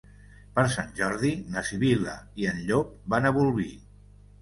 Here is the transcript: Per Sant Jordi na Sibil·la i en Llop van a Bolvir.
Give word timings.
Per 0.55 0.63
Sant 0.75 0.89
Jordi 1.01 1.31
na 1.57 1.65
Sibil·la 1.69 2.17
i 2.43 2.51
en 2.57 2.65
Llop 2.73 2.99
van 3.17 3.29
a 3.33 3.37
Bolvir. 3.41 3.73